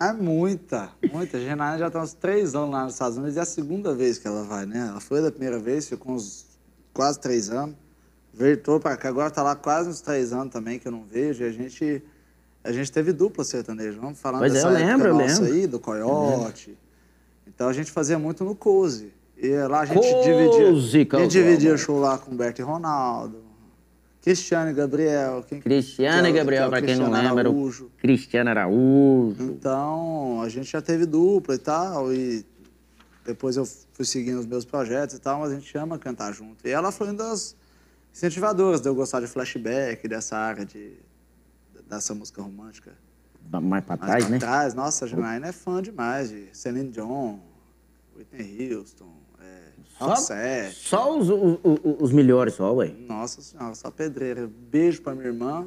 [0.00, 1.36] É muita, muita.
[1.36, 3.94] A Janaína já está uns três anos lá nos Estados Unidos e é a segunda
[3.94, 4.88] vez que ela vai, né?
[4.90, 6.46] Ela foi da primeira vez, ficou uns
[6.92, 7.76] quase três anos.
[8.32, 11.44] Voltou para cá, agora está lá quase uns três anos também que eu não vejo.
[11.44, 12.02] E a gente,
[12.64, 13.98] a gente teve dupla sertaneja.
[14.00, 15.44] Vamos falando Pois é, dessa eu lembro, eu lembro.
[15.44, 16.76] aí, do Coyote.
[17.46, 19.12] Então a gente fazia muito no Cozy.
[19.36, 21.18] E lá a gente Cozy, dividia.
[21.18, 23.43] A gente dividia show lá com Humberto e Ronaldo.
[24.24, 25.44] Cristiano e Gabriel.
[25.46, 27.90] Quem, Cristiano é e Gabriel, é o pra quem não lembra, Araújo.
[27.98, 29.42] Cristiano Araújo.
[29.42, 32.42] Então, a gente já teve dupla e tal, e
[33.22, 36.66] depois eu fui seguindo os meus projetos e tal, mas a gente ama cantar junto.
[36.66, 37.54] E ela foi uma das
[38.14, 40.94] incentivadoras de eu gostar de flashback, dessa área de,
[41.86, 42.92] dessa música romântica.
[43.50, 44.38] Mais pra Mais trás, pra né?
[44.38, 44.72] trás.
[44.72, 47.40] Nossa, a Janaína é fã demais de Celine Dion,
[48.16, 49.12] Whitney Houston,
[50.04, 50.74] é, Só, Roxette.
[50.76, 52.92] só os, os, os- melhores, só, ué.
[53.08, 54.48] Nossa senhora, só pedreira.
[54.70, 55.66] Beijo pra minha irmã,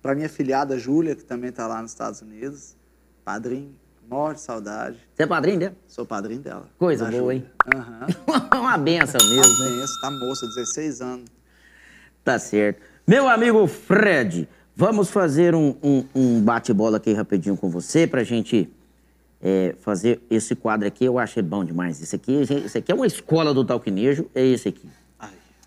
[0.00, 2.74] pra minha filhada Júlia, que também tá lá nos Estados Unidos.
[3.24, 3.74] Padrinho,
[4.08, 4.96] morre de saudade.
[5.14, 5.76] Você é padrinho dela?
[5.86, 6.68] Sou padrinho dela.
[6.78, 7.36] Coisa boa, Júlia.
[7.38, 7.46] hein?
[7.74, 8.06] Aham.
[8.60, 9.70] Uma benção mesmo, né?
[9.80, 11.24] Pensa, tá moça, 16 anos.
[12.24, 12.80] Tá certo.
[13.06, 18.68] Meu amigo Fred, vamos fazer um, um- um bate-bola aqui rapidinho com você pra gente
[19.42, 21.04] é, fazer esse quadro aqui.
[21.04, 22.00] Eu achei bom demais.
[22.00, 24.88] Esse aqui, esse aqui é uma escola do talquinejo, é esse aqui.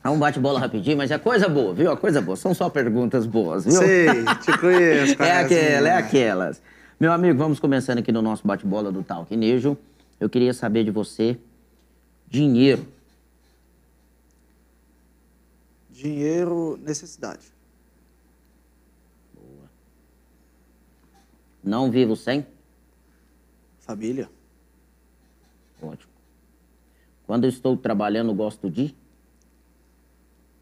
[0.04, 1.92] É um bate-bola rapidinho, mas é coisa boa, viu?
[1.92, 2.38] É coisa boa.
[2.38, 3.74] São só perguntas boas, viu?
[3.74, 4.08] Sei,
[4.40, 5.16] te conheço.
[5.22, 6.62] É aquela, é aquelas.
[7.00, 9.76] Meu amigo, vamos começando aqui no nosso bate-bola do Talquinejo.
[10.20, 11.38] Eu queria saber de você
[12.28, 12.88] dinheiro.
[15.90, 17.52] Dinheiro, necessidade.
[21.64, 22.46] Não vivo sem?
[23.86, 24.30] Família.
[25.82, 26.12] Ótimo.
[27.28, 28.96] Quando eu estou trabalhando, gosto de?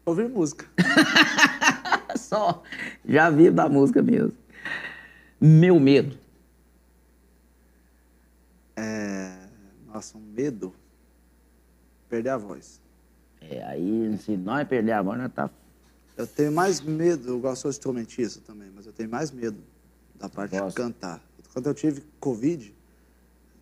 [0.04, 0.66] Ouvir música.
[2.18, 2.62] Só.
[3.06, 4.32] Já vivo da música mesmo.
[5.40, 6.16] Meu medo.
[8.76, 9.46] É...
[9.86, 10.74] Nossa, um medo.
[12.08, 12.80] Perder a voz.
[13.40, 15.50] É, aí, se nós perder a voz, nós tá...
[16.16, 19.58] Eu tenho mais medo, eu gosto- sou instrumentista também, mas eu tenho mais medo
[20.14, 20.68] da parte Gosto.
[20.68, 21.20] de cantar.
[21.52, 22.72] Quando eu tive Covid,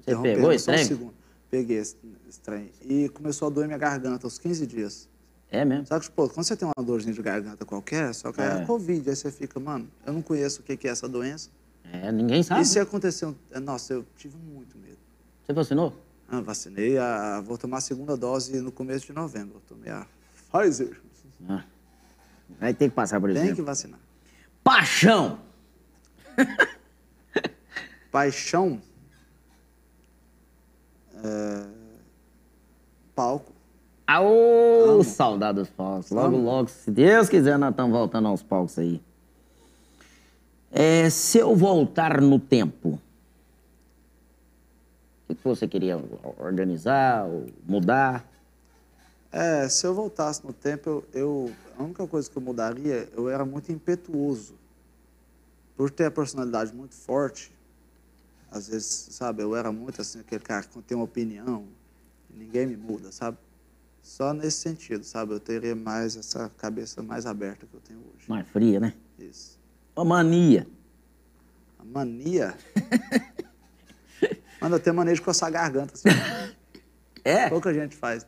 [0.02, 0.84] Você interrompendo pegou esse um trem?
[0.84, 1.14] segundo.
[1.50, 1.96] Peguei esse,
[2.28, 2.70] esse trem.
[2.82, 5.08] E começou a doer minha garganta aos 15 dias.
[5.50, 5.86] É mesmo?
[5.86, 8.64] Sabe que, pô, quando você tem uma dorzinha de garganta qualquer, só que é, É.
[8.64, 11.50] Covid, aí você fica, mano, eu não conheço o que é essa doença.
[11.92, 12.62] É, ninguém sabe.
[12.62, 14.96] E se acontecer, um- é, nossa, eu tive muito medo.
[15.44, 15.94] Você vacinou?
[16.26, 19.56] Ah, vacinei, a, vou tomar a segunda dose no começo de novembro.
[19.56, 20.06] Eu tomei a
[20.50, 20.98] Pfizer.
[21.48, 21.64] Ah.
[22.58, 23.56] Vai ter que passar por Tem exemplo.
[23.56, 24.00] que vacinar.
[24.64, 25.38] Paixão.
[28.10, 28.80] Paixão.
[31.24, 31.66] É,
[33.14, 33.52] palco.
[34.06, 35.04] Aô, Amo.
[35.04, 36.10] saudade dos palcos.
[36.10, 36.44] Logo, Amo.
[36.44, 39.00] logo, se Deus quiser, nós estamos voltando aos palcos aí.
[40.70, 43.00] É, se eu voltar no tempo, o
[45.28, 46.02] que que você queria
[46.38, 48.26] organizar ou mudar?
[49.30, 53.28] É, se eu voltasse no tempo, eu, eu- a única coisa que eu mudaria, eu
[53.30, 54.54] era muito impetuoso.
[55.76, 57.50] Por ter a personalidade muito forte,
[58.52, 61.66] às vezes, sabe, eu era muito assim, aquele cara que tem uma opinião,
[62.30, 63.38] ninguém me muda, sabe?
[64.02, 65.32] Só nesse sentido, sabe?
[65.32, 68.28] Eu teria mais essa cabeça mais aberta que eu tenho hoje.
[68.28, 68.94] Mais fria, né?
[69.18, 69.58] Isso.
[69.96, 70.66] Uma mania.
[71.78, 72.56] A mania.
[74.60, 75.94] Eu tenho mania de coçar a garganta.
[75.94, 76.08] Assim.
[77.24, 77.48] É?
[77.48, 78.24] Pouca gente faz.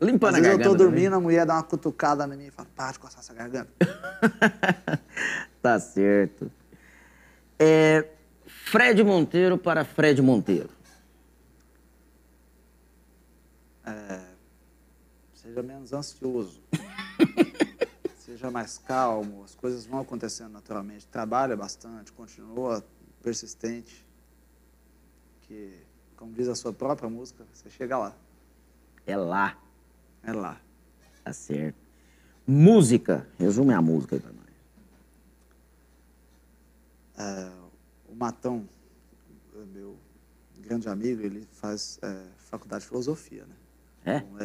[0.00, 0.64] Limpando Às a vezes eu garganta.
[0.64, 0.92] tô também.
[1.02, 3.70] dormindo, a mulher dá uma cutucada em mim e fala, para de coçar essa garganta.
[5.60, 6.50] tá certo.
[7.58, 8.06] É,
[8.66, 10.68] Fred Monteiro para Fred Monteiro.
[15.56, 16.60] Seja menos ansioso.
[18.18, 21.06] Seja mais calmo, as coisas vão acontecendo naturalmente.
[21.06, 22.84] Trabalha bastante, continua
[23.22, 24.04] persistente.
[25.42, 25.78] Que,
[26.16, 28.16] como diz a sua própria música, você chega lá.
[29.06, 29.56] É lá.
[30.24, 30.60] É lá.
[31.22, 31.78] Tá certo.
[32.44, 33.26] Música.
[33.38, 34.46] Resume a música aí pra nós.
[37.18, 37.65] É,
[38.08, 38.68] o Matão,
[39.54, 39.96] é meu
[40.58, 43.54] grande amigo, ele faz é, faculdade de filosofia, né?
[44.04, 44.16] É?
[44.18, 44.38] Então,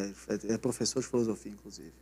[0.50, 1.92] É, é professor de filosofia, inclusive.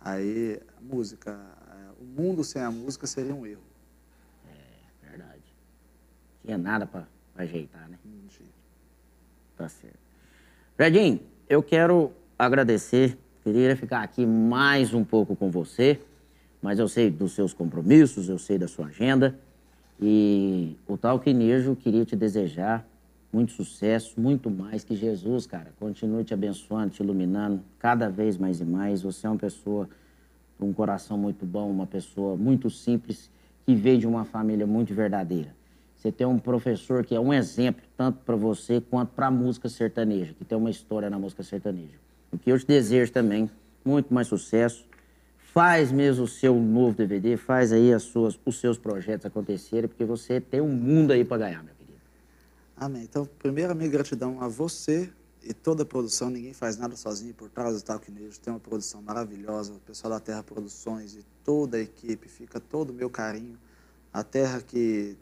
[0.00, 1.30] Aí, música,
[1.70, 3.62] é, o mundo sem a música seria um erro.
[5.02, 5.42] Verdade.
[6.44, 7.06] Tinha nada pra
[7.36, 7.98] ajeitar, né?
[8.04, 8.48] Não tinha.
[9.56, 9.98] Tá certo.
[10.76, 13.18] Fredinho, eu quero agradecer.
[13.42, 16.00] Queria ficar aqui mais um pouco com você,
[16.60, 19.38] mas eu sei dos seus compromissos, eu sei da sua agenda.
[20.00, 22.86] E o Talquinejo queria te desejar
[23.32, 24.84] muito sucesso, muito mais.
[24.84, 29.02] Que Jesus, cara, continue te abençoando, te iluminando cada vez mais e mais.
[29.02, 29.88] Você é uma pessoa
[30.58, 33.30] com um coração muito bom, uma pessoa muito simples,
[33.64, 35.54] que veio de uma família muito verdadeira.
[35.94, 39.68] Você tem um professor que é um exemplo, tanto para você quanto para a música
[39.68, 41.98] sertaneja, que tem uma história na música sertaneja.
[42.30, 43.50] O que eu te desejo também,
[43.84, 44.86] muito mais sucesso.
[45.52, 50.04] Faz mesmo o seu novo DVD, faz aí as suas, os seus projetos acontecerem, porque
[50.04, 52.00] você tem um mundo aí para ganhar, meu querido.
[52.76, 53.02] Amém.
[53.02, 55.10] Então, primeiro, a minha gratidão a você
[55.42, 56.30] e toda a produção.
[56.30, 58.38] Ninguém faz nada sozinho por trás do Talquinejo.
[58.40, 62.28] Tem uma produção maravilhosa, o pessoal da Terra Produções e toda a equipe.
[62.28, 63.58] Fica todo o meu carinho.
[64.12, 65.16] A Terra que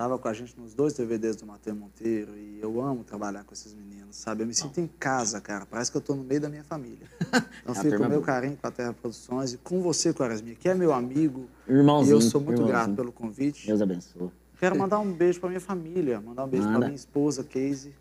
[0.00, 3.52] estava com a gente nos dois DVDs do Matheus Monteiro e eu amo trabalhar com
[3.52, 4.42] esses meninos, sabe?
[4.42, 5.66] Eu me sinto em casa, cara.
[5.66, 7.06] Parece que eu estou no meio da minha família.
[7.62, 10.74] Então fica o meu carinho com a Terra Produções e com você, Quaresminha, que é
[10.74, 11.46] meu amigo.
[11.68, 12.14] Irmãozinho.
[12.14, 13.66] E eu sou muito grato pelo convite.
[13.66, 14.30] Deus abençoe.
[14.58, 17.94] Quero mandar um beijo para minha família, mandar um beijo para minha esposa, Casey,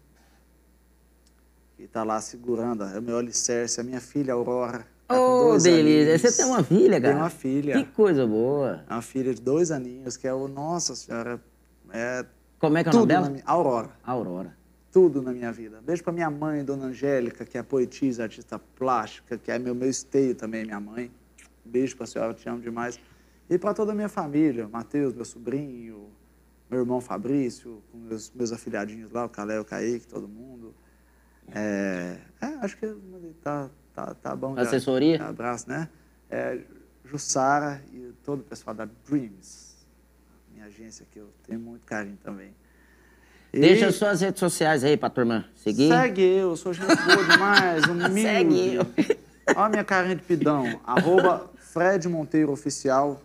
[1.76, 4.88] que está lá segurando, é o meu alicerce, a minha filha, Aurora.
[5.06, 6.04] tá com Ô, dois delícia.
[6.04, 6.22] aninhos.
[6.22, 7.14] Você tem uma filha, cara?
[7.14, 7.74] Tenho uma filha.
[7.84, 8.84] Que coisa boa.
[8.90, 11.40] É uma filha de dois aninhos, que é o Nossa Senhora,
[11.93, 12.25] é
[12.60, 13.30] Como é que é o nome dela?
[13.30, 13.43] minha...
[13.45, 14.58] Aurora, Aurora.
[14.91, 15.82] tudo na minha vida.
[15.82, 19.89] Beijo para minha mãe, Dona Angélica, que é poetisa, artista plástica, que é meu, meu
[19.89, 21.12] esteio também, minha mãe.
[21.63, 22.99] Beijo para a senhora, te amo demais.
[23.49, 26.10] E para toda a minha família, Matheus, meu sobrinho,
[26.69, 30.73] meu irmão Fabrício, com meus, meus afilhadinhos lá, o Calé, o Kaique, todo mundo.
[31.52, 32.95] É, é, acho que
[33.41, 34.56] tá, tá, tá bom.
[34.56, 34.62] já.
[34.62, 35.23] Assessoria?
[35.23, 35.89] Abraço, né?
[36.30, 36.60] É,
[37.04, 39.69] Jussara e todo o pessoal da Dreams,
[40.60, 42.54] minha agência que eu tenho muito carinho também.
[43.54, 45.88] E Deixa suas redes sociais aí pra turma seguir.
[45.89, 48.22] Segue eu, sou gente boa demais, humilde.
[48.22, 48.84] Segue eu.
[49.56, 53.22] Olha a minha carinha de pidão, arroba Fred Monteiro Oficial.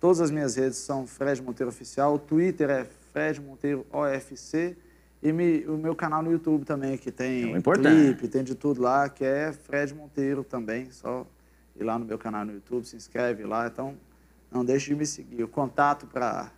[0.00, 2.14] Todas as minhas redes são Fred Monteiro Oficial.
[2.14, 4.76] O Twitter é Fred Monteiro OFC.
[5.22, 7.94] E me- o meu canal no YouTube também, que É tem importante.
[7.94, 10.90] clipe, tem de tudo lá, que é Fred Monteiro também.
[10.90, 11.24] Só
[11.78, 13.68] ir lá no meu canal no YouTube, se inscreve lá.
[13.68, 13.94] Então,
[14.50, 15.44] não deixe de me seguir.
[15.44, 16.50] O contato para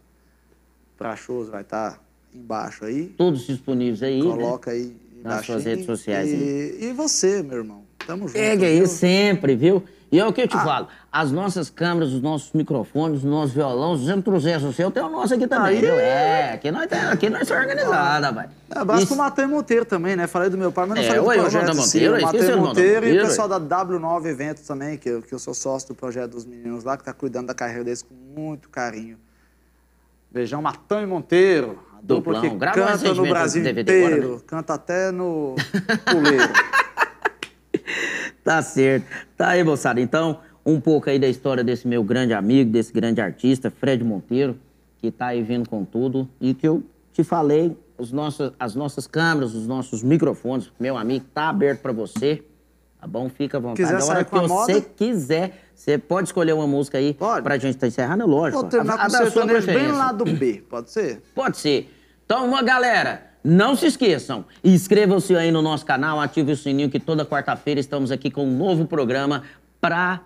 [1.17, 2.01] shows vai estar
[2.35, 3.07] embaixo aí.
[3.17, 4.23] Todos disponíveis aí.
[4.23, 4.29] né?
[4.31, 7.83] Coloca aí Nas suas redes sociais E, e você, meu irmão.
[8.07, 8.33] Tamo junto.
[8.39, 9.83] Pega aí sempre, viu?
[10.13, 10.61] E é o que eu te Ah.
[10.65, 10.89] falo.
[11.11, 15.03] As nossas câmeras, os nossos microfones, os nossos violões, se você não o seu, tem
[15.03, 15.95] o nosso aqui também, viu?
[15.95, 18.51] É, aqui nós, tem- aqui nós somos organizados, rapaz.
[18.71, 20.27] Abraço Isso- pro Matheus Monteiro também, né?
[20.27, 21.77] Falei do meu pai, mas não É, falei do ué, o projeto si.
[21.81, 22.61] Monteiro, O do Jonathan Monteiro e
[22.99, 26.33] Monteiro, o pessoal da W9 Eventos também, que eu, que eu sou sócio do projeto
[26.33, 29.17] dos meninos lá, que tá cuidando da carreira deles com muito carinho.
[30.35, 31.79] Beijão, Matão e Monteiro.
[31.97, 32.41] A dupla Duplão.
[32.43, 34.35] que Grava canta no Brasil DVD agora, inteiro.
[34.35, 34.41] né?
[34.45, 35.55] Canta até no
[36.11, 36.53] puleiro.
[38.43, 39.07] Tá certo.
[39.37, 40.01] Tá aí, moçada.
[40.01, 44.59] Então, um pouco aí da história desse meu grande amigo, desse grande artista, Fred Monteiro,
[44.99, 46.29] que tá aí vindo com tudo.
[46.41, 51.25] E que eu te falei, os nossos, as nossas câmeras, os nossos microfones, meu amigo,
[51.33, 52.43] tá aberto pra você.
[53.05, 53.29] Tá bom?
[53.29, 53.87] Fica à vontade.
[53.87, 57.43] Quiser a hora que você quiser, você pode escolher uma música aí Pode.
[57.43, 58.63] pra gente estar encerrando, é lógico.
[58.63, 61.21] Vou terminar A- com a o da sua bem lá do B, pode ser?
[61.35, 61.95] Pode ser.
[62.25, 66.99] Então, uma galera, não se esqueçam, inscrevam-se aí no nosso canal, ative o sininho que
[66.99, 69.43] toda quarta-feira estamos aqui com um novo programa
[69.83, 70.23] pra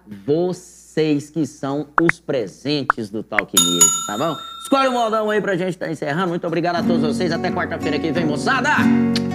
[0.99, 4.35] vocês que são os presentes do Talk News, tá bom?
[4.65, 6.31] Escolhe o modão aí pra gente estar encerrando.
[6.31, 7.31] Muito obrigado a todos vocês.
[7.31, 8.71] Até quarta-feira que vem, moçada.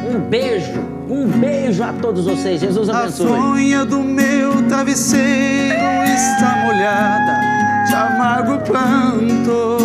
[0.05, 2.59] Um beijo, um beijo a todos vocês.
[2.59, 3.27] Jesus A abençoe.
[3.27, 5.73] fronha do meu travesseiro
[6.03, 9.77] está molhada de amargo pranto.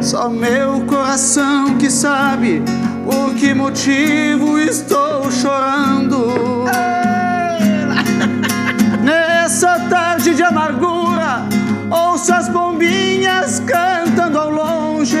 [0.00, 2.62] Só meu coração que sabe
[3.04, 6.64] por que motivo estou chorando.
[12.78, 12.88] Ouço
[13.48, 15.16] as bombinhas cantando ao longe.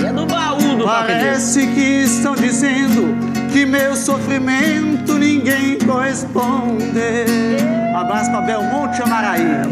[0.00, 0.84] E é do baú do.
[0.84, 3.16] Parece que estão dizendo
[3.52, 7.26] que meu sofrimento ninguém corresponde.
[7.94, 9.62] Abraço pra Belmonte Amaraí.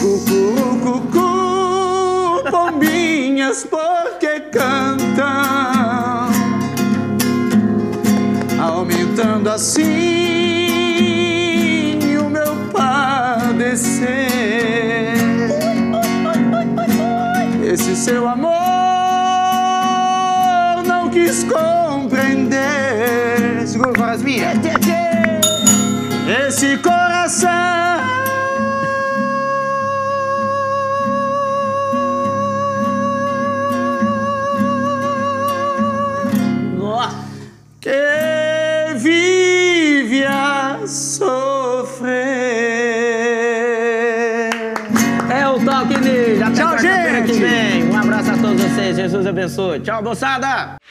[0.00, 5.26] Cucu, cucu, bombinhas, porque cantam,
[8.58, 10.21] aumentando assim
[17.72, 18.52] Esse seu amor
[20.86, 22.60] não quis compreender.
[23.66, 24.52] Segura, Varasminha.
[26.46, 27.48] Esse coração.
[36.76, 37.24] Nossa.
[37.80, 41.51] Que vive a sofrer.
[49.02, 49.80] Jesus abençoe.
[49.80, 50.81] Tchau, moçada.